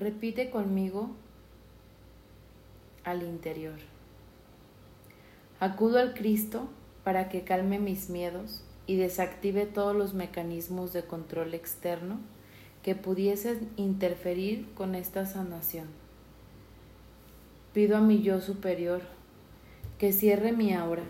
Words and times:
Repite 0.00 0.48
conmigo 0.48 1.10
al 3.04 3.22
interior. 3.22 3.78
Acudo 5.58 5.98
al 5.98 6.14
Cristo 6.14 6.70
para 7.04 7.28
que 7.28 7.44
calme 7.44 7.78
mis 7.78 8.08
miedos 8.08 8.64
y 8.86 8.96
desactive 8.96 9.66
todos 9.66 9.94
los 9.94 10.14
mecanismos 10.14 10.94
de 10.94 11.02
control 11.02 11.52
externo 11.52 12.18
que 12.82 12.94
pudiesen 12.94 13.68
interferir 13.76 14.66
con 14.72 14.94
esta 14.94 15.26
sanación. 15.26 15.84
Pido 17.74 17.98
a 17.98 18.00
mi 18.00 18.22
yo 18.22 18.40
superior 18.40 19.02
que 19.98 20.14
cierre 20.14 20.52
mi 20.52 20.72
aura 20.72 21.04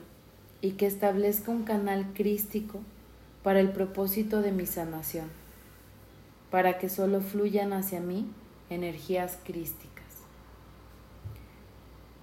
y 0.62 0.72
que 0.72 0.86
establezca 0.86 1.52
un 1.52 1.62
canal 1.62 2.07
crístico 2.12 2.80
para 3.45 3.61
el 3.61 3.70
propósito 3.70 4.43
de 4.43 4.50
mi 4.50 4.66
sanación, 4.66 5.29
para 6.50 6.79
que 6.79 6.88
solo 6.88 7.20
fluyan 7.20 7.72
hacia 7.72 8.00
mí 8.00 8.27
energías 8.71 9.37
crísticas. 9.45 9.91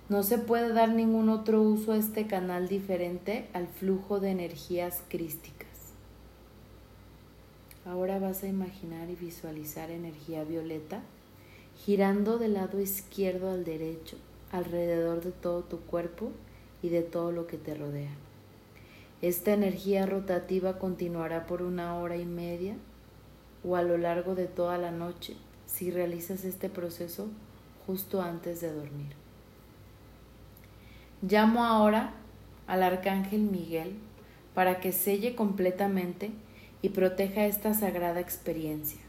No 0.07 0.23
se 0.23 0.37
puede 0.37 0.71
dar 0.71 0.93
ningún 0.93 1.27
otro 1.27 1.61
uso 1.61 1.91
a 1.91 1.97
este 1.97 2.25
canal 2.27 2.69
diferente 2.69 3.49
al 3.53 3.67
flujo 3.67 4.21
de 4.21 4.29
energías 4.29 5.03
crísticas. 5.09 5.67
Ahora 7.85 8.17
vas 8.17 8.43
a 8.43 8.47
imaginar 8.47 9.09
y 9.09 9.15
visualizar 9.15 9.91
energía 9.91 10.45
violeta 10.45 11.01
girando 11.85 12.37
del 12.37 12.53
lado 12.53 12.79
izquierdo 12.79 13.51
al 13.51 13.65
derecho 13.65 14.17
alrededor 14.51 15.21
de 15.21 15.31
todo 15.31 15.63
tu 15.63 15.79
cuerpo 15.81 16.31
y 16.81 16.87
de 16.87 17.01
todo 17.01 17.33
lo 17.33 17.47
que 17.47 17.57
te 17.57 17.75
rodea. 17.75 18.11
Esta 19.21 19.53
energía 19.53 20.05
rotativa 20.05 20.79
continuará 20.79 21.45
por 21.47 21.61
una 21.61 21.97
hora 21.97 22.15
y 22.15 22.25
media 22.25 22.75
o 23.67 23.75
a 23.75 23.83
lo 23.83 23.97
largo 23.97 24.35
de 24.35 24.45
toda 24.45 24.77
la 24.77 24.91
noche 24.91 25.35
si 25.77 25.91
realizas 25.91 26.43
este 26.43 26.69
proceso 26.69 27.27
justo 27.85 28.21
antes 28.21 28.61
de 28.61 28.73
dormir. 28.73 29.13
Llamo 31.21 31.63
ahora 31.63 32.13
al 32.65 32.81
arcángel 32.81 33.41
Miguel 33.41 33.93
para 34.55 34.79
que 34.79 34.91
selle 34.91 35.35
completamente 35.35 36.31
y 36.81 36.89
proteja 36.89 37.45
esta 37.45 37.75
sagrada 37.75 38.19
experiencia. 38.19 38.99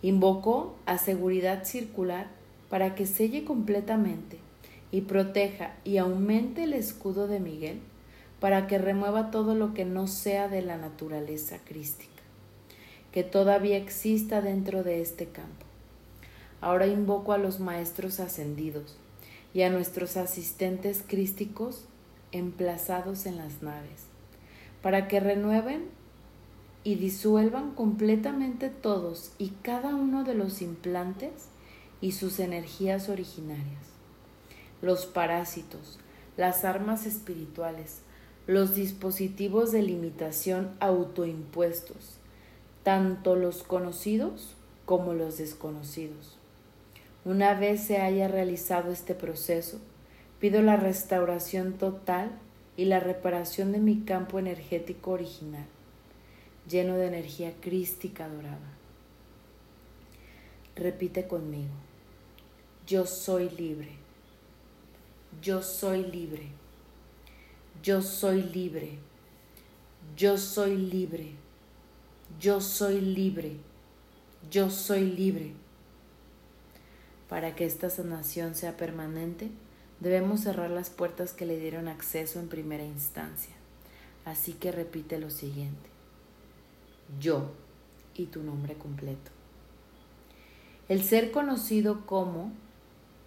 Invoco 0.00 0.76
a 0.86 0.96
seguridad 0.98 1.64
circular 1.64 2.28
para 2.70 2.94
que 2.94 3.06
selle 3.06 3.44
completamente 3.44 4.38
y 4.92 5.00
proteja 5.00 5.74
y 5.82 5.96
aumente 5.96 6.64
el 6.64 6.72
escudo 6.72 7.26
de 7.26 7.40
Miguel 7.40 7.80
para 8.38 8.68
que 8.68 8.78
remueva 8.78 9.32
todo 9.32 9.56
lo 9.56 9.74
que 9.74 9.84
no 9.84 10.06
sea 10.06 10.46
de 10.46 10.62
la 10.62 10.76
naturaleza 10.76 11.58
crística, 11.64 12.13
que 13.14 13.22
todavía 13.22 13.76
exista 13.76 14.40
dentro 14.42 14.82
de 14.82 15.00
este 15.00 15.26
campo. 15.26 15.64
Ahora 16.60 16.88
invoco 16.88 17.32
a 17.32 17.38
los 17.38 17.60
maestros 17.60 18.18
ascendidos 18.18 18.96
y 19.54 19.62
a 19.62 19.70
nuestros 19.70 20.16
asistentes 20.16 21.04
crísticos 21.06 21.84
emplazados 22.32 23.26
en 23.26 23.36
las 23.36 23.62
naves, 23.62 24.06
para 24.82 25.06
que 25.06 25.20
renueven 25.20 25.84
y 26.82 26.96
disuelvan 26.96 27.70
completamente 27.76 28.68
todos 28.68 29.30
y 29.38 29.50
cada 29.62 29.94
uno 29.94 30.24
de 30.24 30.34
los 30.34 30.60
implantes 30.60 31.30
y 32.00 32.10
sus 32.10 32.40
energías 32.40 33.08
originarias, 33.08 33.84
los 34.82 35.06
parásitos, 35.06 36.00
las 36.36 36.64
armas 36.64 37.06
espirituales, 37.06 38.00
los 38.48 38.74
dispositivos 38.74 39.70
de 39.70 39.82
limitación 39.82 40.72
autoimpuestos, 40.80 42.18
tanto 42.84 43.34
los 43.34 43.64
conocidos 43.64 44.54
como 44.84 45.14
los 45.14 45.38
desconocidos. 45.38 46.36
Una 47.24 47.54
vez 47.54 47.82
se 47.82 47.96
haya 47.96 48.28
realizado 48.28 48.92
este 48.92 49.14
proceso, 49.14 49.80
pido 50.38 50.60
la 50.60 50.76
restauración 50.76 51.72
total 51.72 52.30
y 52.76 52.84
la 52.84 53.00
reparación 53.00 53.72
de 53.72 53.78
mi 53.78 54.00
campo 54.02 54.38
energético 54.38 55.12
original, 55.12 55.64
lleno 56.68 56.96
de 56.96 57.06
energía 57.06 57.54
crística 57.60 58.28
dorada. 58.28 58.74
Repite 60.76 61.26
conmigo, 61.26 61.72
yo 62.86 63.06
soy 63.06 63.48
libre, 63.48 63.92
yo 65.40 65.62
soy 65.62 66.04
libre, 66.04 66.48
yo 67.82 68.02
soy 68.02 68.42
libre, 68.42 68.98
yo 70.16 70.36
soy 70.36 70.76
libre, 70.76 71.32
yo 72.40 72.60
soy 72.60 73.00
libre, 73.00 73.56
yo 74.50 74.70
soy 74.70 75.04
libre. 75.04 75.52
Para 77.28 77.54
que 77.54 77.64
esta 77.64 77.90
sanación 77.90 78.54
sea 78.54 78.76
permanente, 78.76 79.50
debemos 80.00 80.40
cerrar 80.40 80.70
las 80.70 80.90
puertas 80.90 81.32
que 81.32 81.46
le 81.46 81.58
dieron 81.58 81.88
acceso 81.88 82.38
en 82.38 82.48
primera 82.48 82.84
instancia. 82.84 83.54
Así 84.24 84.52
que 84.52 84.72
repite 84.72 85.18
lo 85.18 85.30
siguiente. 85.30 85.88
Yo 87.20 87.52
y 88.14 88.26
tu 88.26 88.42
nombre 88.42 88.74
completo. 88.74 89.30
El 90.88 91.02
ser 91.02 91.30
conocido 91.30 92.06
como 92.06 92.52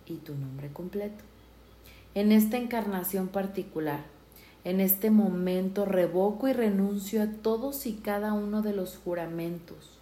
y 0.05 0.15
tu 0.17 0.35
nombre 0.35 0.71
completo. 0.71 1.23
En 2.13 2.31
esta 2.31 2.57
encarnación 2.57 3.27
particular, 3.27 4.05
en 4.67 4.81
este 4.81 5.11
momento 5.11 5.85
revoco 5.85 6.49
y 6.49 6.51
renuncio 6.51 7.23
a 7.23 7.27
todos 7.27 7.85
y 7.85 7.93
cada 7.93 8.33
uno 8.33 8.61
de 8.61 8.73
los 8.73 8.97
juramentos, 8.97 9.97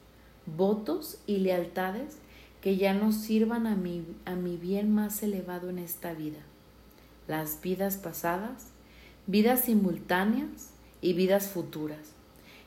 votos 0.47 1.19
y 1.27 1.37
lealtades 1.37 2.17
que 2.61 2.75
ya 2.75 2.95
no 2.95 3.11
sirvan 3.11 3.67
a 3.67 3.75
mi, 3.75 4.03
a 4.25 4.33
mi 4.33 4.57
bien 4.57 4.91
más 4.91 5.21
elevado 5.21 5.69
en 5.69 5.77
esta 5.77 6.13
vida, 6.13 6.39
las 7.27 7.61
vidas 7.61 7.97
pasadas, 7.97 8.69
vidas 9.27 9.65
simultáneas 9.65 10.71
y 10.99 11.13
vidas 11.13 11.45
futuras, 11.45 12.13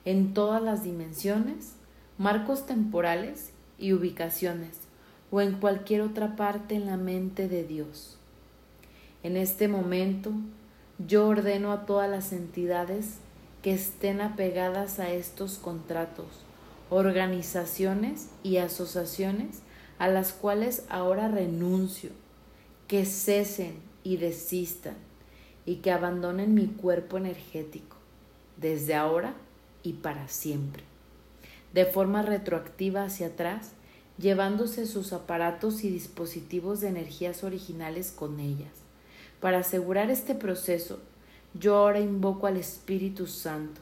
en 0.04 0.34
todas 0.34 0.62
las 0.62 0.84
dimensiones, 0.84 1.72
marcos 2.16 2.64
temporales 2.64 3.50
y 3.76 3.92
ubicaciones, 3.92 4.78
o 5.32 5.40
en 5.40 5.54
cualquier 5.54 6.02
otra 6.02 6.36
parte 6.36 6.76
en 6.76 6.86
la 6.86 6.96
mente 6.96 7.48
de 7.48 7.64
Dios. 7.64 8.18
En 9.24 9.36
este 9.36 9.66
momento, 9.66 10.30
yo 10.98 11.28
ordeno 11.28 11.70
a 11.70 11.86
todas 11.86 12.10
las 12.10 12.32
entidades 12.32 13.18
que 13.62 13.72
estén 13.72 14.20
apegadas 14.20 14.98
a 14.98 15.10
estos 15.10 15.58
contratos, 15.58 16.26
organizaciones 16.90 18.28
y 18.42 18.56
asociaciones 18.56 19.60
a 19.98 20.08
las 20.08 20.32
cuales 20.32 20.84
ahora 20.88 21.28
renuncio, 21.28 22.10
que 22.88 23.04
cesen 23.04 23.76
y 24.02 24.16
desistan 24.16 24.96
y 25.66 25.76
que 25.76 25.92
abandonen 25.92 26.54
mi 26.54 26.66
cuerpo 26.66 27.16
energético, 27.16 27.96
desde 28.56 28.94
ahora 28.94 29.34
y 29.84 29.94
para 29.94 30.26
siempre, 30.26 30.82
de 31.74 31.84
forma 31.84 32.22
retroactiva 32.22 33.04
hacia 33.04 33.28
atrás, 33.28 33.72
llevándose 34.18 34.86
sus 34.86 35.12
aparatos 35.12 35.84
y 35.84 35.90
dispositivos 35.90 36.80
de 36.80 36.88
energías 36.88 37.44
originales 37.44 38.10
con 38.10 38.40
ellas. 38.40 38.87
Para 39.40 39.58
asegurar 39.58 40.10
este 40.10 40.34
proceso, 40.34 40.98
yo 41.54 41.76
ahora 41.76 42.00
invoco 42.00 42.46
al 42.46 42.56
Espíritu 42.56 43.26
Santo, 43.26 43.80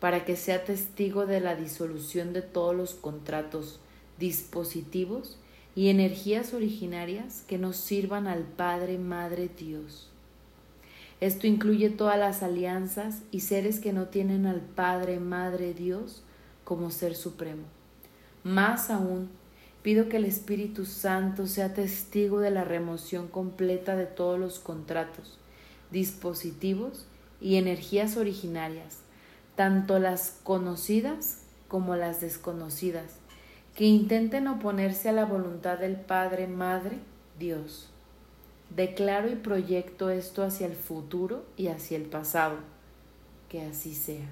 para 0.00 0.24
que 0.24 0.36
sea 0.36 0.64
testigo 0.64 1.26
de 1.26 1.40
la 1.40 1.56
disolución 1.56 2.32
de 2.32 2.42
todos 2.42 2.74
los 2.74 2.94
contratos 2.94 3.80
dispositivos 4.18 5.38
y 5.74 5.88
energías 5.88 6.54
originarias 6.54 7.42
que 7.46 7.58
nos 7.58 7.76
sirvan 7.76 8.26
al 8.26 8.42
Padre, 8.42 8.98
Madre, 8.98 9.50
Dios. 9.58 10.08
Esto 11.20 11.46
incluye 11.46 11.90
todas 11.90 12.18
las 12.18 12.42
alianzas 12.42 13.22
y 13.30 13.40
seres 13.40 13.80
que 13.80 13.92
no 13.92 14.06
tienen 14.06 14.46
al 14.46 14.60
Padre, 14.60 15.18
Madre, 15.18 15.74
Dios 15.74 16.22
como 16.64 16.90
ser 16.90 17.14
supremo. 17.14 17.62
Más 18.44 18.90
aún, 18.90 19.30
pido 19.86 20.08
que 20.08 20.16
el 20.16 20.24
Espíritu 20.24 20.84
Santo 20.84 21.46
sea 21.46 21.72
testigo 21.72 22.40
de 22.40 22.50
la 22.50 22.64
remoción 22.64 23.28
completa 23.28 23.94
de 23.94 24.06
todos 24.06 24.36
los 24.36 24.58
contratos, 24.58 25.38
dispositivos 25.92 27.06
y 27.40 27.54
energías 27.54 28.16
originarias, 28.16 28.98
tanto 29.54 30.00
las 30.00 30.40
conocidas 30.42 31.42
como 31.68 31.94
las 31.94 32.20
desconocidas, 32.20 33.18
que 33.76 33.84
intenten 33.84 34.48
oponerse 34.48 35.08
a 35.08 35.12
la 35.12 35.24
voluntad 35.24 35.78
del 35.78 35.94
Padre, 35.94 36.48
Madre, 36.48 36.98
Dios. 37.38 37.88
Declaro 38.74 39.30
y 39.30 39.36
proyecto 39.36 40.10
esto 40.10 40.42
hacia 40.42 40.66
el 40.66 40.74
futuro 40.74 41.44
y 41.56 41.68
hacia 41.68 41.96
el 41.96 42.06
pasado. 42.06 42.56
Que 43.48 43.62
así 43.62 43.94
sea. 43.94 44.26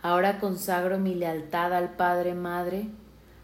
Ahora 0.00 0.38
consagro 0.38 1.00
mi 1.00 1.16
lealtad 1.16 1.74
al 1.74 1.96
Padre, 1.96 2.36
Madre, 2.36 2.86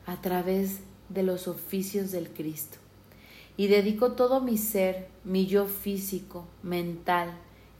a 0.07 0.21
través 0.21 0.81
de 1.09 1.23
los 1.23 1.49
oficios 1.49 2.13
del 2.13 2.31
Cristo. 2.31 2.79
Y 3.57 3.67
dedico 3.69 4.13
todo 4.13 4.41
mi 4.41 4.57
ser, 4.57 5.09
mi 5.25 5.47
yo 5.47 5.67
físico, 5.67 6.47
mental, 6.63 7.31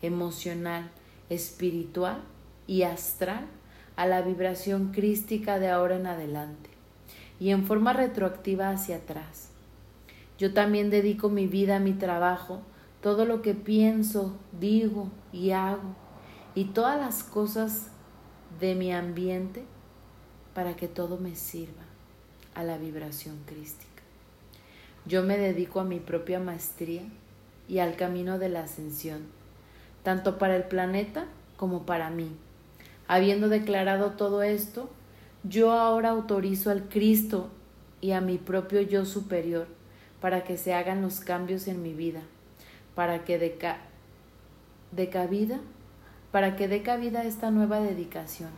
emocional, 0.03 0.91
espiritual 1.31 2.23
y 2.67 2.83
astral 2.83 3.47
a 3.95 4.07
la 4.07 4.23
vibración 4.23 4.93
crística 4.93 5.59
de 5.59 5.69
ahora 5.69 5.97
en 5.97 6.07
adelante. 6.07 6.71
y 7.39 7.51
en 7.51 7.67
forma 7.67 7.93
retroactiva 7.93 8.71
hacia 8.71 8.97
atrás. 8.97 9.51
Yo 10.39 10.55
también 10.55 10.89
dedico 10.89 11.29
mi 11.29 11.47
vida 11.47 11.79
mi 11.79 11.93
trabajo, 11.93 12.63
todo 13.03 13.27
lo 13.27 13.43
que 13.43 13.53
pienso, 13.53 14.39
digo 14.59 15.11
y 15.35 15.51
hago, 15.51 15.95
y 16.55 16.65
todas 16.65 16.99
las 16.99 17.23
cosas 17.23 17.89
de 18.59 18.75
mi 18.75 18.91
ambiente 18.91 19.65
para 20.55 20.77
que 20.77 20.89
todo 20.89 21.19
me 21.19 21.37
sirva 21.37 21.96
a 22.57 22.65
la 22.65 22.79
vibración 22.79 23.39
crística. 23.47 24.03
Yo 25.05 25.23
me 25.23 25.39
dedico 25.39 25.79
a 25.79 25.85
mi 25.85 26.01
propia 26.01 26.41
maestría 26.41 27.03
y 27.69 27.79
al 27.79 27.95
camino 27.95 28.39
de 28.39 28.49
la 28.49 28.65
ascensión, 28.65 29.27
tanto 30.03 30.39
para 30.39 30.57
el 30.57 30.65
planeta 30.65 31.27
como 31.57 31.87
para 31.87 32.11
mí. 32.11 32.35
Habiendo 33.07 33.49
declarado 33.49 34.13
todo 34.13 34.43
esto, 34.43 34.91
yo 35.45 35.71
ahora 35.73 36.11
autorizo 36.11 36.71
al 36.71 36.89
Cristo 36.89 37.51
y 38.01 38.13
a 38.13 38.21
mi 38.21 38.39
propio 38.39 38.81
yo 38.81 39.05
superior 39.05 39.69
para 40.21 40.43
que 40.43 40.57
se 40.57 40.75
hagan 40.75 41.03
los 41.03 41.21
cambios 41.21 41.69
en 41.69 41.83
mi 41.83 41.93
vida, 41.93 42.23
para 42.95 43.25
que 43.25 43.39
dé 43.39 45.09
cabida, 45.09 45.61
para 46.33 46.57
que 46.57 46.69
dé 46.69 46.83
cabida 46.83 47.23
esta 47.25 47.51
nueva 47.51 47.81
dedicación. 47.81 48.51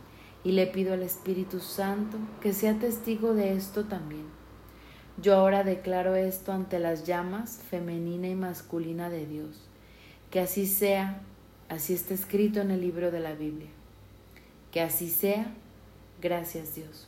Y 0.43 0.53
le 0.53 0.67
pido 0.67 0.93
al 0.93 1.03
Espíritu 1.03 1.59
Santo 1.59 2.17
que 2.41 2.53
sea 2.53 2.79
testigo 2.79 3.33
de 3.33 3.53
esto 3.53 3.85
también. 3.85 4.25
Yo 5.21 5.35
ahora 5.35 5.63
declaro 5.63 6.15
esto 6.15 6.53
ante 6.53 6.79
las 6.79 7.05
llamas 7.05 7.61
femenina 7.69 8.27
y 8.29 8.35
masculina 8.35 9.09
de 9.09 9.25
Dios. 9.25 9.67
Que 10.31 10.39
así 10.39 10.65
sea, 10.65 11.21
así 11.67 11.93
está 11.93 12.13
escrito 12.13 12.61
en 12.61 12.71
el 12.71 12.79
libro 12.79 13.11
de 13.11 13.19
la 13.19 13.33
Biblia. 13.33 13.69
Que 14.71 14.81
así 14.81 15.09
sea, 15.09 15.51
gracias 16.21 16.75
Dios. 16.75 17.07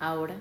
Ahora, 0.00 0.36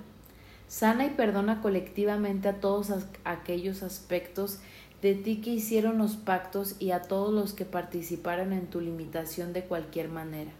sana 0.68 1.06
y 1.06 1.10
perdona 1.12 1.62
colectivamente 1.62 2.48
a 2.48 2.60
todos 2.60 2.92
aquellos 3.24 3.84
aspectos 3.84 4.60
de 5.02 5.16
ti 5.16 5.42
que 5.42 5.52
hicieron 5.52 5.98
los 5.98 6.16
pactos 6.16 6.76
y 6.80 6.92
a 6.92 7.02
todos 7.02 7.34
los 7.34 7.54
que 7.54 7.66
participaron 7.66 8.54
en 8.54 8.68
tu 8.68 8.82
limitación 8.82 9.54
de 9.54 9.64
cualquier 9.64 10.10
manera. 10.10 10.52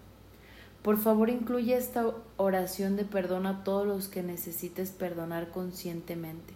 Por 0.82 0.98
favor, 0.98 1.30
incluye 1.30 1.76
esta 1.76 2.14
oración 2.38 2.96
de 2.96 3.04
perdón 3.04 3.46
a 3.48 3.64
todos 3.66 3.86
los 3.86 4.08
que 4.08 4.24
necesites 4.24 4.92
perdonar 4.92 5.50
conscientemente, 5.50 6.54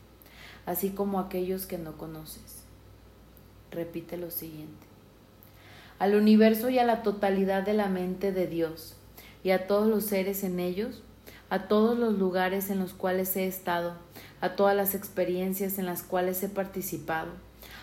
así 0.66 0.92
como 0.92 1.20
a 1.20 1.24
aquellos 1.24 1.66
que 1.66 1.78
no 1.78 1.98
conoces. 1.98 2.64
Repite 3.70 4.16
lo 4.16 4.31
siguiente. 4.31 4.88
Al 6.00 6.16
universo 6.16 6.70
y 6.70 6.80
a 6.80 6.86
la 6.86 7.04
totalidad 7.04 7.64
de 7.64 7.74
la 7.74 7.90
mente 7.90 8.31
de 8.31 8.48
Dios, 8.48 8.96
y 9.44 9.52
a 9.52 9.68
todos 9.68 9.90
los 9.90 10.06
seres 10.06 10.46
en 10.46 10.62
ellos, 10.62 11.04
a 11.50 11.68
todos 11.68 11.98
los 12.00 12.18
lugares 12.18 12.70
en 12.70 12.80
los 12.80 12.94
cuales 12.94 13.36
he 13.36 13.46
estado, 13.46 13.96
a 14.40 14.56
todas 14.56 14.75
las 14.75 14.96
experiencias 14.96 15.78
en 15.78 15.86
las 15.86 16.02
cuales 16.02 16.42
he 16.44 16.50
participado, 16.50 17.31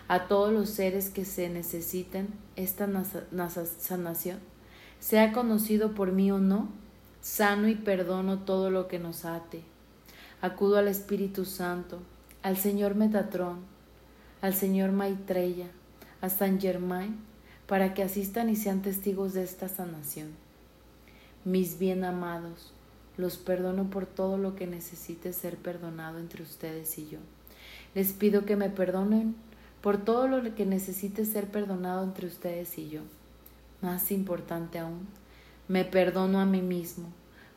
a 0.08 0.26
todos 0.26 0.52
los 0.52 0.70
seres 0.70 1.10
que 1.10 1.26
se 1.26 1.50
necesiten 1.50 2.28
esta 2.56 2.88
sanación 3.78 4.49
sea 5.00 5.32
conocido 5.32 5.94
por 5.94 6.12
mí 6.12 6.30
o 6.30 6.38
no, 6.38 6.68
sano 7.22 7.68
y 7.68 7.74
perdono 7.74 8.40
todo 8.40 8.70
lo 8.70 8.86
que 8.86 8.98
nos 8.98 9.24
ate. 9.24 9.62
Acudo 10.42 10.76
al 10.76 10.88
Espíritu 10.88 11.44
Santo, 11.44 12.00
al 12.42 12.56
Señor 12.56 12.94
Metatrón, 12.94 13.60
al 14.42 14.54
Señor 14.54 14.92
Maitreya, 14.92 15.70
a 16.20 16.28
San 16.28 16.60
Germain, 16.60 17.18
para 17.66 17.94
que 17.94 18.02
asistan 18.02 18.50
y 18.50 18.56
sean 18.56 18.82
testigos 18.82 19.32
de 19.32 19.42
esta 19.42 19.68
sanación. 19.68 20.28
Mis 21.44 21.78
bien 21.78 22.04
amados, 22.04 22.72
los 23.16 23.36
perdono 23.36 23.88
por 23.88 24.06
todo 24.06 24.38
lo 24.38 24.54
que 24.54 24.66
necesite 24.66 25.32
ser 25.32 25.56
perdonado 25.56 26.18
entre 26.18 26.42
ustedes 26.42 26.98
y 26.98 27.08
yo. 27.08 27.18
Les 27.94 28.12
pido 28.12 28.44
que 28.44 28.56
me 28.56 28.70
perdonen 28.70 29.34
por 29.80 30.04
todo 30.04 30.28
lo 30.28 30.54
que 30.54 30.66
necesite 30.66 31.24
ser 31.24 31.46
perdonado 31.48 32.04
entre 32.04 32.26
ustedes 32.26 32.76
y 32.78 32.88
yo. 32.88 33.00
Más 33.82 34.10
importante 34.12 34.78
aún, 34.78 35.08
me 35.68 35.84
perdono 35.84 36.40
a 36.40 36.46
mí 36.46 36.62
mismo 36.62 37.08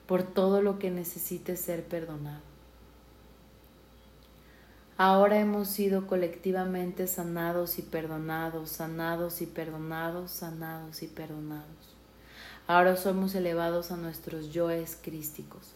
por 0.08 0.24
todo 0.24 0.62
lo 0.62 0.80
que 0.80 0.92
necesite 0.92 1.58
ser 1.58 1.84
perdonado. 1.84 2.42
Ahora 4.98 5.40
hemos 5.40 5.70
sido 5.70 6.06
colectivamente 6.06 7.08
sanados 7.08 7.80
y 7.80 7.82
perdonados, 7.82 8.70
sanados 8.70 9.42
y 9.42 9.48
perdonados, 9.48 10.32
sanados 10.32 11.02
y 11.02 11.08
perdonados. 11.08 11.96
Ahora 12.68 12.96
somos 12.96 13.34
elevados 13.36 13.92
a 13.92 13.98
nuestros 13.98 14.54
yoes 14.54 14.98
crísticos. 15.02 15.74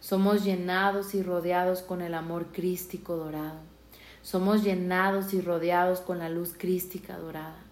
Somos 0.00 0.44
llenados 0.44 1.14
y 1.14 1.22
rodeados 1.22 1.82
con 1.82 2.00
el 2.00 2.14
amor 2.14 2.52
crístico 2.52 3.16
dorado. 3.16 3.58
Somos 4.22 4.62
llenados 4.62 5.34
y 5.34 5.40
rodeados 5.40 6.00
con 6.00 6.18
la 6.18 6.30
luz 6.30 6.54
crística 6.56 7.18
dorada. 7.18 7.69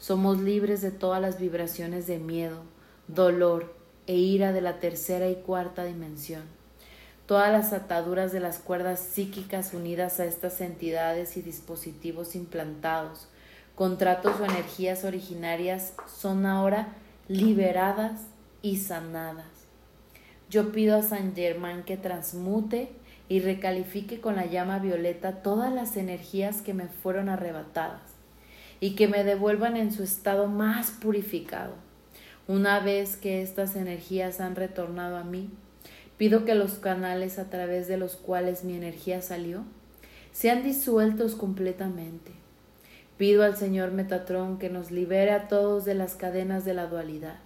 Somos 0.00 0.40
libres 0.40 0.80
de 0.80 0.92
todas 0.92 1.20
las 1.20 1.38
vibraciones 1.38 2.06
de 2.06 2.18
miedo, 2.18 2.62
dolor 3.06 3.74
e 4.06 4.16
ira 4.16 4.50
de 4.50 4.62
la 4.62 4.78
tercera 4.78 5.28
y 5.28 5.34
cuarta 5.34 5.84
dimensión. 5.84 6.44
Todas 7.26 7.52
las 7.52 7.74
ataduras 7.74 8.32
de 8.32 8.40
las 8.40 8.60
cuerdas 8.60 8.98
psíquicas 8.98 9.74
unidas 9.74 10.18
a 10.18 10.24
estas 10.24 10.62
entidades 10.62 11.36
y 11.36 11.42
dispositivos 11.42 12.34
implantados, 12.34 13.28
contratos 13.74 14.40
o 14.40 14.46
energías 14.46 15.04
originarias 15.04 15.92
son 16.06 16.46
ahora 16.46 16.94
liberadas 17.28 18.22
y 18.62 18.78
sanadas. 18.78 19.44
Yo 20.48 20.72
pido 20.72 20.96
a 20.96 21.02
San 21.02 21.34
Germán 21.34 21.82
que 21.82 21.98
transmute 21.98 22.90
y 23.28 23.40
recalifique 23.40 24.22
con 24.22 24.36
la 24.36 24.46
llama 24.46 24.78
violeta 24.78 25.42
todas 25.42 25.70
las 25.70 25.98
energías 25.98 26.62
que 26.62 26.72
me 26.72 26.88
fueron 26.88 27.28
arrebatadas 27.28 28.09
y 28.80 28.94
que 28.94 29.06
me 29.06 29.24
devuelvan 29.24 29.76
en 29.76 29.92
su 29.92 30.02
estado 30.02 30.46
más 30.46 30.90
purificado. 30.90 31.74
Una 32.48 32.80
vez 32.80 33.16
que 33.16 33.42
estas 33.42 33.76
energías 33.76 34.40
han 34.40 34.56
retornado 34.56 35.16
a 35.16 35.24
mí, 35.24 35.50
pido 36.16 36.44
que 36.44 36.54
los 36.54 36.74
canales 36.74 37.38
a 37.38 37.50
través 37.50 37.86
de 37.86 37.96
los 37.96 38.16
cuales 38.16 38.64
mi 38.64 38.74
energía 38.74 39.22
salió 39.22 39.64
sean 40.32 40.62
disueltos 40.62 41.34
completamente. 41.34 42.32
Pido 43.18 43.44
al 43.44 43.56
Señor 43.56 43.92
Metatrón 43.92 44.58
que 44.58 44.70
nos 44.70 44.90
libere 44.90 45.32
a 45.32 45.48
todos 45.48 45.84
de 45.84 45.94
las 45.94 46.14
cadenas 46.14 46.64
de 46.64 46.74
la 46.74 46.86
dualidad 46.86 47.38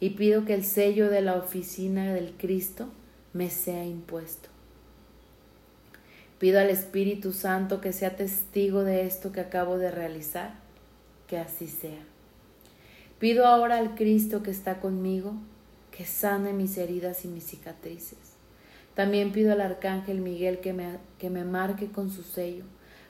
y 0.00 0.10
pido 0.10 0.44
que 0.44 0.54
el 0.54 0.64
sello 0.64 1.10
de 1.10 1.20
la 1.20 1.36
oficina 1.36 2.12
del 2.12 2.32
Cristo 2.32 2.88
me 3.32 3.50
sea 3.50 3.84
impuesto. 3.84 4.53
Pido 6.38 6.60
al 6.60 6.70
Espíritu 6.70 7.32
Santo 7.32 7.80
que 7.80 7.92
sea 7.92 8.16
testigo 8.16 8.84
de 8.84 9.06
esto 9.06 9.32
que 9.32 9.40
acabo 9.40 9.78
de 9.78 9.90
realizar, 9.90 10.54
que 11.26 11.38
así 11.38 11.68
sea. 11.68 12.02
Pido 13.18 13.46
ahora 13.46 13.78
al 13.78 13.94
Cristo 13.94 14.42
que 14.42 14.50
está 14.50 14.80
conmigo 14.80 15.34
que 15.96 16.04
sane 16.04 16.52
mis 16.52 16.76
heridas 16.76 17.24
y 17.24 17.28
mis 17.28 17.44
cicatrices. 17.44 18.18
También 18.94 19.32
pido 19.32 19.52
al 19.52 19.60
Arcángel 19.60 20.20
Miguel 20.20 20.58
que 20.58 20.72
me, 20.72 20.98
que 21.18 21.30
me 21.30 21.44
marque 21.44 21.86
con 21.86 22.10
su 22.10 22.22
sello, 22.22 22.64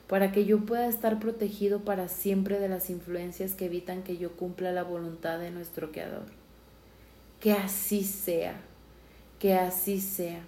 para 0.07 0.31
que 0.31 0.45
yo 0.45 0.65
pueda 0.65 0.87
estar 0.87 1.19
protegido 1.19 1.79
para 1.79 2.07
siempre 2.07 2.59
de 2.59 2.69
las 2.69 2.91
influencias 2.91 3.53
que 3.53 3.65
evitan 3.65 4.03
que 4.03 4.17
yo 4.17 4.33
cumpla 4.33 4.71
la 4.71 4.83
voluntad 4.83 5.39
de 5.39 5.49
nuestro 5.49 5.91
Creador. 5.91 6.27
Que 7.39 7.53
así 7.53 8.03
sea, 8.03 8.61
que 9.39 9.55
así 9.55 9.99
sea. 9.99 10.41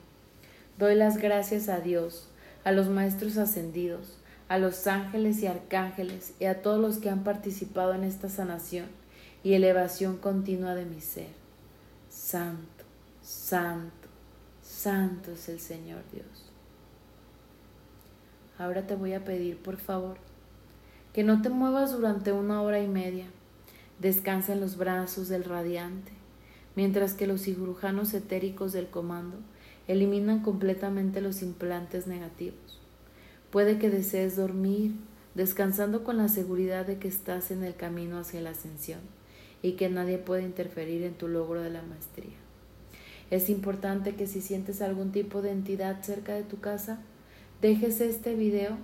Doy 0.78 0.94
las 0.94 1.18
gracias 1.18 1.70
a 1.70 1.80
Dios 1.80 2.30
a 2.68 2.74
los 2.74 2.90
maestros 2.90 3.38
ascendidos, 3.38 4.18
a 4.50 4.58
los 4.58 4.88
ángeles 4.88 5.42
y 5.42 5.48
arcángeles 5.48 6.34
y 6.38 6.46
a 6.48 6.62
todos 6.62 6.82
los 6.82 6.98
que 6.98 7.10
han 7.10 7.24
participado 7.24 7.94
en 7.94 8.04
esta 8.04 8.28
sanación 8.28 8.88
y 9.42 9.54
elevación 9.54 10.18
continua 10.18 10.76
de 10.76 10.84
mi 10.84 11.00
ser. 11.00 11.30
Santo, 12.10 12.84
santo, 13.22 14.10
santo 14.62 15.32
es 15.32 15.48
el 15.48 15.62
Señor 15.62 16.02
Dios. 16.12 16.52
Ahora 18.58 18.86
te 18.86 18.96
voy 18.96 19.14
a 19.14 19.24
pedir, 19.24 19.58
por 19.58 19.78
favor, 19.78 20.18
que 21.14 21.24
no 21.24 21.42
te 21.42 21.48
muevas 21.48 21.94
durante 21.94 22.34
una 22.34 22.62
hora 22.62 22.82
y 22.82 22.88
media. 22.90 23.28
Descansa 24.00 24.52
en 24.52 24.60
los 24.60 24.76
brazos 24.76 25.30
del 25.30 25.46
radiante, 25.46 26.12
mientras 26.76 27.14
que 27.14 27.28
los 27.28 27.44
cirujanos 27.44 28.14
etéricos 28.14 28.74
del 28.74 28.90
comando 28.90 29.38
eliminan 29.88 30.42
completamente 30.42 31.22
los 31.22 31.42
implantes 31.42 32.08
negativos. 32.08 32.80
Puede 33.52 33.80
que 33.80 33.90
desees 33.90 34.36
dormir, 34.36 34.96
descansando 35.36 36.04
con 36.04 36.18
la 36.18 36.28
seguridad 36.28 36.86
de 36.86 36.98
que 36.98 37.08
estás 37.08 37.52
en 37.52 37.64
el 37.64 37.76
camino 37.76 38.18
hacia 38.18 38.42
la 38.42 38.50
ascensión 38.50 39.00
y 39.62 39.74
que 39.74 39.90
nadie 39.90 40.18
puede 40.18 40.44
interferir 40.44 41.04
en 41.04 41.14
tu 41.14 41.28
logro 41.28 41.62
de 41.62 41.70
la 41.70 41.82
maestría. 41.82 42.36
Es 43.30 43.50
importante 43.50 44.16
que 44.16 44.28
si 44.28 44.42
sientes 44.42 44.82
algún 44.82 45.12
tipo 45.12 45.42
de 45.42 45.52
entidad 45.52 46.02
cerca 46.04 46.34
de 46.34 46.44
tu 46.44 46.60
casa, 46.60 47.00
dejes 47.62 48.02
este 48.02 48.36
video 48.36 48.78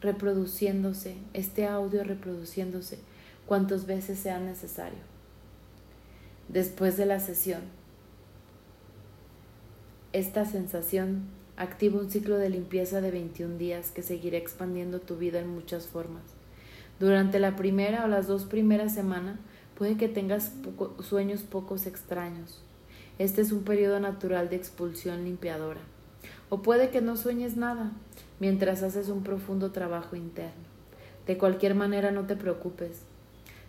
reproduciéndose, 0.00 1.16
este 1.32 1.66
audio 1.66 2.02
reproduciéndose 2.02 2.98
cuantas 3.46 3.86
veces 3.86 4.18
sea 4.18 4.40
necesario. 4.40 4.98
Después 6.48 6.96
de 6.96 7.06
la 7.06 7.20
sesión, 7.20 7.62
esta 10.12 10.44
sensación 10.44 11.22
activa 11.56 11.98
un 11.98 12.10
ciclo 12.10 12.36
de 12.36 12.50
limpieza 12.50 13.00
de 13.00 13.10
21 13.10 13.56
días 13.56 13.90
que 13.90 14.02
seguirá 14.02 14.36
expandiendo 14.36 15.00
tu 15.00 15.16
vida 15.16 15.40
en 15.40 15.48
muchas 15.48 15.86
formas. 15.86 16.22
Durante 17.00 17.38
la 17.38 17.56
primera 17.56 18.04
o 18.04 18.08
las 18.08 18.26
dos 18.26 18.44
primeras 18.44 18.94
semanas 18.94 19.38
puede 19.76 19.96
que 19.96 20.08
tengas 20.08 20.52
sueños 21.00 21.42
pocos 21.42 21.86
extraños. 21.86 22.62
Este 23.18 23.40
es 23.40 23.52
un 23.52 23.64
periodo 23.64 24.00
natural 24.00 24.50
de 24.50 24.56
expulsión 24.56 25.24
limpiadora. 25.24 25.80
O 26.50 26.60
puede 26.60 26.90
que 26.90 27.00
no 27.00 27.16
sueñes 27.16 27.56
nada 27.56 27.92
mientras 28.38 28.82
haces 28.82 29.08
un 29.08 29.22
profundo 29.22 29.72
trabajo 29.72 30.14
interno. 30.14 30.62
De 31.26 31.38
cualquier 31.38 31.74
manera 31.74 32.10
no 32.10 32.26
te 32.26 32.36
preocupes. 32.36 33.00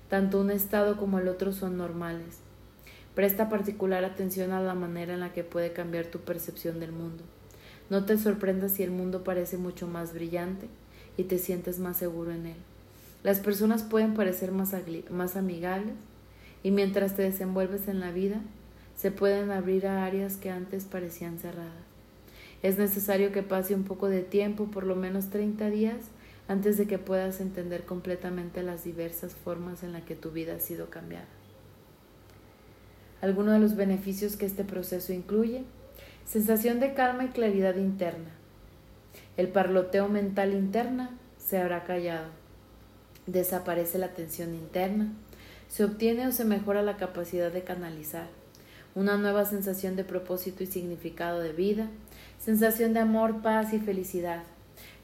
Tanto 0.10 0.42
un 0.42 0.52
estado 0.52 0.98
como 0.98 1.20
el 1.20 1.30
otro 1.30 1.54
son 1.54 1.78
normales. 1.78 2.43
Presta 3.16 3.48
particular 3.48 4.04
atención 4.06 4.52
a 4.52 4.62
la 4.62 4.74
manera 4.74 5.14
en 5.14 5.20
la 5.20 5.34
que 5.34 5.44
puede 5.44 5.72
cambiar 5.72 6.08
tu 6.08 6.20
percepción 6.20 6.80
del 6.80 6.92
mundo. 6.92 7.24
No 7.92 8.06
te 8.06 8.18
sorprendas 8.18 8.72
si 8.72 8.84
el 8.84 8.90
mundo 8.90 9.24
parece 9.24 9.58
mucho 9.58 9.88
más 9.88 10.14
brillante 10.14 10.68
y 11.16 11.26
te 11.26 11.38
sientes 11.38 11.78
más 11.78 11.98
seguro 11.98 12.32
en 12.32 12.48
él. 12.48 12.58
Las 13.22 13.40
personas 13.40 13.84
pueden 13.84 14.16
parecer 14.16 14.52
más, 14.52 15.36
amigables 15.36 15.94
y 16.64 16.72
mientras 16.72 17.16
te 17.16 17.22
desenvuelves 17.22 17.88
en 17.88 18.00
la 18.00 18.12
vida, 18.12 18.42
se 18.96 19.12
pueden 19.12 19.52
abrir 19.52 19.86
a 19.86 20.06
áreas 20.06 20.38
que 20.38 20.50
antes 20.50 20.86
parecían 20.86 21.38
cerradas. 21.38 21.72
Es 22.64 22.80
necesario 22.80 23.32
que 23.32 23.44
pase 23.44 23.76
un 23.76 23.84
poco 23.84 24.08
de 24.08 24.22
tiempo, 24.22 24.66
por 24.66 24.86
lo 24.86 24.96
menos 24.96 25.30
30 25.30 25.70
días, 25.70 25.98
antes 26.48 26.78
de 26.78 26.88
que 26.88 26.98
puedas 26.98 27.42
entender 27.42 27.86
completamente 27.86 28.64
las 28.64 28.84
diversas 28.84 29.36
formas 29.36 29.84
en 29.84 29.92
las 29.92 30.04
que 30.04 30.16
tu 30.16 30.32
vida 30.32 30.56
ha 30.56 30.60
sido 30.60 30.90
cambiada. 30.90 31.28
Algunos 33.24 33.54
de 33.54 33.60
los 33.62 33.78
beneficios 33.78 34.36
que 34.36 34.46
este 34.46 34.66
proceso 34.66 35.14
incluye, 35.14 35.64
sensación 36.26 36.82
de 36.82 36.94
calma 36.94 37.24
y 37.24 37.28
claridad 37.30 37.78
interna. 37.78 38.32
El 39.38 39.48
parloteo 39.48 40.10
mental 40.10 40.52
interna 40.52 41.10
se 41.38 41.58
habrá 41.58 41.86
callado. 41.86 42.28
Desaparece 43.26 43.98
la 43.98 44.10
tensión 44.10 44.54
interna, 44.54 45.14
se 45.70 45.86
obtiene 45.86 46.28
o 46.28 46.34
se 46.34 46.44
mejora 46.44 46.82
la 46.82 46.98
capacidad 46.98 47.50
de 47.50 47.64
canalizar, 47.64 48.28
una 48.94 49.16
nueva 49.16 49.46
sensación 49.46 49.96
de 49.96 50.04
propósito 50.04 50.62
y 50.62 50.68
significado 50.68 51.40
de 51.40 51.54
vida, 51.54 51.88
sensación 52.40 52.92
de 52.92 53.00
amor, 53.00 53.42
paz 53.42 53.72
y 53.72 53.80
felicidad. 53.80 54.44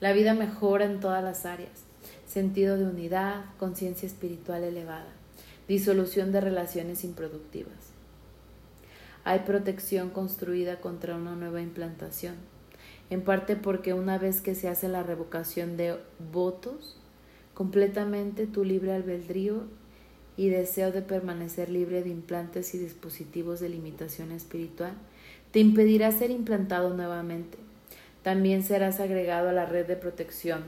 La 0.01 0.11
vida 0.11 0.33
mejora 0.33 0.83
en 0.83 0.99
todas 0.99 1.23
las 1.23 1.45
áreas, 1.45 1.85
sentido 2.27 2.77
de 2.77 2.83
unidad, 2.83 3.45
conciencia 3.57 4.07
espiritual 4.07 4.65
elevada, 4.65 5.07
disolución 5.69 6.33
de 6.33 6.41
relaciones 6.41 7.05
improductivas. 7.05 7.98
Hay 9.23 9.39
protección 9.39 10.09
construida 10.09 10.79
contra 10.79 11.15
una 11.15 11.35
nueva 11.35 11.61
implantación, 11.61 12.35
en 13.09 13.21
parte 13.21 13.55
porque 13.55 13.93
una 13.93 14.17
vez 14.17 14.41
que 14.41 14.55
se 14.55 14.69
hace 14.69 14.87
la 14.87 15.03
revocación 15.03 15.77
de 15.77 15.97
votos, 16.31 16.97
completamente 17.53 18.47
tu 18.47 18.63
libre 18.63 18.93
albedrío 18.93 19.63
y 20.37 20.49
deseo 20.49 20.91
de 20.91 21.01
permanecer 21.01 21.69
libre 21.69 22.01
de 22.01 22.09
implantes 22.09 22.73
y 22.73 22.77
dispositivos 22.77 23.59
de 23.59 23.69
limitación 23.69 24.31
espiritual 24.31 24.93
te 25.51 25.59
impedirá 25.59 26.11
ser 26.11 26.31
implantado 26.31 26.93
nuevamente. 26.93 27.57
También 28.23 28.63
serás 28.63 28.99
agregado 28.99 29.49
a 29.49 29.53
la 29.53 29.65
red 29.65 29.87
de 29.87 29.95
protección. 29.95 30.63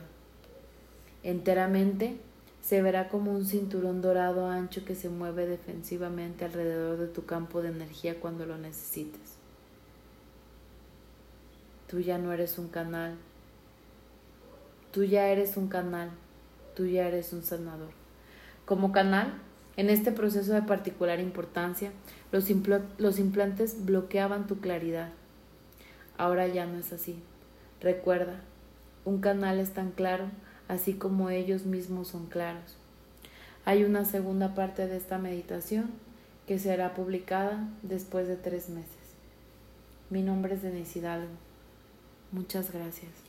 Enteramente 1.23 2.15
se 2.61 2.81
verá 2.81 3.09
como 3.09 3.31
un 3.31 3.45
cinturón 3.45 4.01
dorado 4.01 4.47
ancho 4.47 4.85
que 4.85 4.95
se 4.95 5.09
mueve 5.09 5.47
defensivamente 5.47 6.45
alrededor 6.45 6.97
de 6.97 7.07
tu 7.07 7.25
campo 7.25 7.61
de 7.61 7.69
energía 7.69 8.19
cuando 8.19 8.45
lo 8.45 8.57
necesites. 8.57 9.37
Tú 11.87 11.99
ya 11.99 12.17
no 12.17 12.31
eres 12.31 12.57
un 12.57 12.69
canal. 12.69 13.17
Tú 14.91 15.03
ya 15.03 15.27
eres 15.27 15.57
un 15.57 15.67
canal 15.67 16.11
tú 16.75 16.85
ya 16.85 17.07
eres 17.07 17.33
un 17.33 17.43
sanador. 17.43 17.91
Como 18.65 18.91
canal, 18.91 19.33
en 19.77 19.89
este 19.89 20.11
proceso 20.11 20.53
de 20.53 20.61
particular 20.61 21.19
importancia, 21.19 21.91
los, 22.31 22.45
los 22.97 23.19
implantes 23.19 23.85
bloqueaban 23.85 24.47
tu 24.47 24.59
claridad. 24.59 25.09
Ahora 26.17 26.47
ya 26.47 26.65
no 26.65 26.77
es 26.77 26.93
así. 26.93 27.21
Recuerda, 27.81 28.41
un 29.05 29.19
canal 29.19 29.59
es 29.59 29.73
tan 29.73 29.91
claro 29.91 30.25
así 30.71 30.93
como 30.93 31.29
ellos 31.29 31.65
mismos 31.65 32.07
son 32.07 32.27
claros. 32.27 32.77
Hay 33.65 33.83
una 33.83 34.05
segunda 34.05 34.55
parte 34.55 34.87
de 34.87 34.95
esta 34.95 35.17
meditación 35.17 35.91
que 36.47 36.59
será 36.59 36.93
publicada 36.93 37.67
después 37.81 38.29
de 38.29 38.37
tres 38.37 38.69
meses. 38.69 38.87
Mi 40.09 40.21
nombre 40.21 40.55
es 40.55 40.61
Denise 40.61 40.99
Hidalgo. 40.99 41.33
Muchas 42.31 42.71
gracias. 42.71 43.20